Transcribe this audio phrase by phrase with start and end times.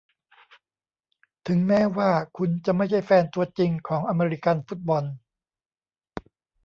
[1.47, 5.03] ถึงแม้ว่าคุณจะไม่ใช่แฟนตัวจริงของอเมริกันฟุตบอล